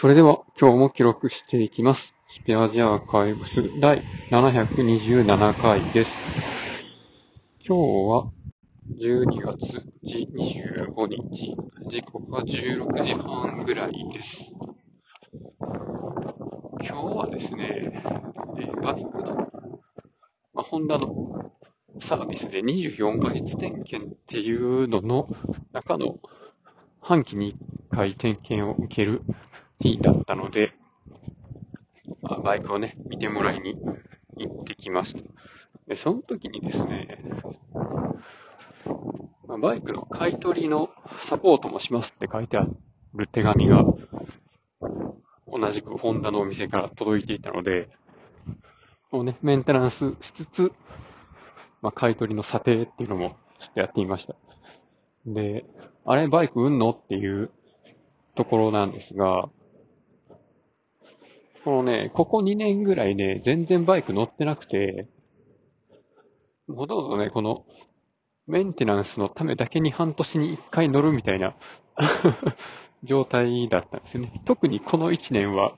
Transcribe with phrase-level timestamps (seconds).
[0.00, 2.14] それでは今日も記録していきます。
[2.30, 6.12] スペアジアアーカイブス第727回です。
[7.66, 8.30] 今日は
[8.96, 11.56] 12月25日、
[11.90, 14.52] 時刻は16時半ぐらいです。
[15.60, 17.90] 今日はですね、
[18.56, 19.34] えーバイクの、
[20.54, 21.50] まあ、ホンダの
[22.00, 25.28] サービスで24ヶ月点検っていうのの
[25.72, 26.20] 中の
[27.00, 27.56] 半期に
[27.90, 29.22] 1回点検を受ける
[29.80, 30.72] 日だったので、
[32.24, 33.76] あバイクをね、見てもらいに
[34.36, 35.20] 行ってきました。
[35.86, 37.22] で、その時にですね、
[39.46, 42.66] まあバイクの買い取りのサポートもしますって書いてあ
[43.14, 43.84] る手紙が、
[45.46, 47.88] 同じくホンダのお店から届いていたので、
[49.10, 50.72] もうね、メンテナンスしつつ、
[51.80, 54.34] まあ、買い取りの査定っていうのもちょっとやってみました。
[55.24, 55.64] で、
[56.04, 57.50] あれ、バイク売んのっていう
[58.34, 59.48] ところなんですが、
[61.68, 65.06] このね、ここ2年ぐらいね、全然バイク乗ってなくて、
[66.66, 67.66] ほとんどね、この、
[68.46, 71.54] メンテナンスのためだけに半年に1回乗るみたいな
[73.04, 74.32] 状態だったんですね。
[74.46, 75.76] 特にこの1年は、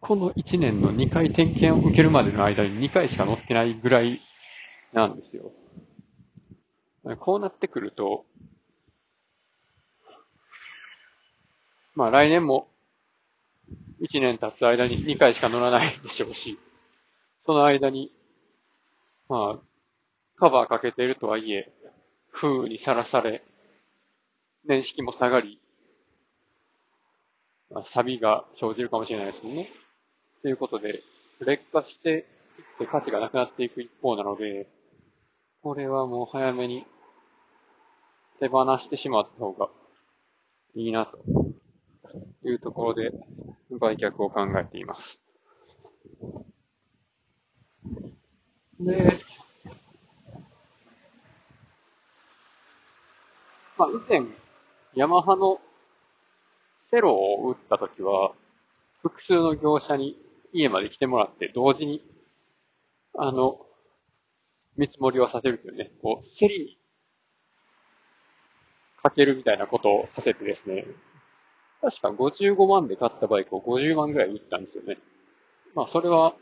[0.00, 4.22] この1年の2回点検を受けるまでの間に2回しか乗ってないぐらい
[4.94, 5.52] なんですよ。
[7.18, 8.24] こうなってくると、
[11.94, 12.69] まあ来年も
[14.00, 16.58] 1年経つ間に2回しか乗らないでしょうし、
[17.44, 18.12] その間に、
[19.28, 19.58] まあ、
[20.36, 21.70] カバーかけているとはいえ、
[22.32, 23.42] 風雨にさらされ、
[24.64, 25.60] 年式も下がり、
[27.70, 29.70] まあ、錆が生じるかもしれないですもんね。
[30.42, 31.02] ということで、
[31.40, 32.24] 劣化していっ
[32.78, 34.66] て価値がなくなっていく一方なので、
[35.62, 36.86] これはもう早めに
[38.38, 39.68] 手放してしまった方が
[40.74, 41.18] いいなと
[42.44, 43.10] いうところで
[43.78, 45.20] 売却を考えています。
[48.80, 49.12] で、
[53.76, 54.22] まあ、以前、
[54.94, 55.60] ヤマハの
[56.90, 58.32] セロを打ったときは、
[59.02, 60.16] 複数の業者に
[60.52, 62.02] 家まで来てもらって、同時に、
[63.14, 63.66] あの、
[64.76, 66.78] 見積もりをさせるというね、こう、競りに
[69.02, 70.86] かけるみたいなことをさせてですね、
[71.80, 74.98] 確か55万で買ったバイクを50万ぐらい売ったんですよね。
[75.74, 76.34] まあ、それは、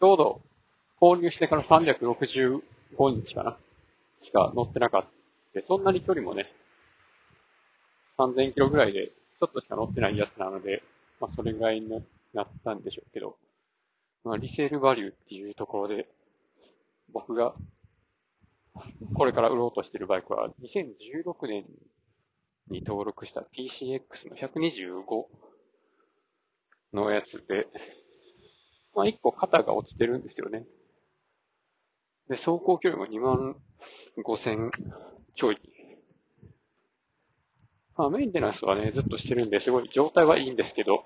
[0.00, 0.40] ちょうど、
[1.00, 2.62] 購入してから365
[3.22, 3.56] 日かな
[4.22, 5.04] しか乗ってなかっ
[5.54, 5.66] た。
[5.66, 6.52] そんなに距離もね、
[8.18, 10.82] 3000キロぐらいで、ちょっとしか乗ってないやつなので、
[11.20, 11.90] まあ、それぐらいに
[12.32, 13.36] なったんでしょうけど、
[14.24, 16.08] まあ、リセールバリューっていうところで、
[17.12, 17.54] 僕が、
[19.14, 21.64] これから売ろうとしてるバイクは、2016年
[22.70, 25.26] に登録した PCX の125
[26.94, 27.66] のやつで、
[28.94, 30.64] まあ、1個肩が落ちてるんですよね。
[32.28, 33.56] で、走行距離も2万
[34.24, 34.70] 5000
[35.34, 35.58] ちょい。
[37.96, 41.04] まあ、メンテナンスはね、ずっとしてるんで、すごい状態はいいんですけど、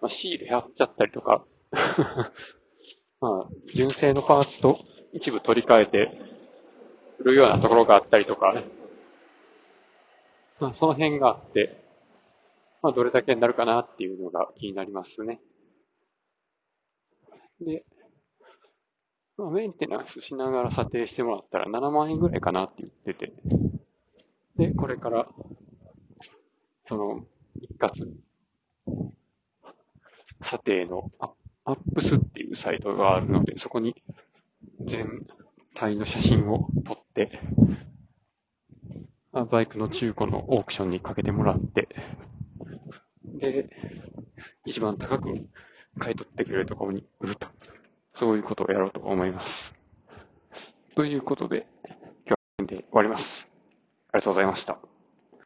[0.00, 1.44] まあ、シール貼っちゃったりとか、
[3.20, 4.78] まあ、純正のパーツと
[5.12, 6.32] 一部取り替えて、
[7.22, 8.64] るようなところがあったりとかね。
[10.62, 11.76] まあ、その辺があって、
[12.82, 15.40] まあ、どれだけになるかなっていうのが気になりますね。
[17.60, 17.84] で、
[19.36, 23.32] まあ、メンテナンスしながら査定してもらったら7万円ぐらいかなって言ってて、
[24.56, 25.26] で、これから、
[26.86, 27.24] その、
[27.60, 27.90] 一括、
[30.42, 31.32] 査定のア
[31.64, 34.00] アップスっていうサイトがあるので、そこに
[34.84, 35.26] 全
[35.74, 37.40] 体の写真を撮って、
[39.32, 41.88] バイクの中古のオークションにかけてもらって、
[43.24, 43.70] で、
[44.66, 45.48] 一番高く
[45.98, 47.48] 買い取ってくれるところに売ると。
[48.14, 49.74] そういうことをやろうと思います。
[50.94, 53.48] ということで、今日はこれで終わります。
[54.12, 54.78] ありがとうございました。